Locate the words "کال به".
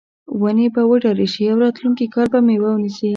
2.13-2.39